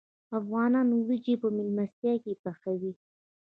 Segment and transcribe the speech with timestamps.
[0.39, 2.93] افغانان وریجې په میلمستیا کې پخوي.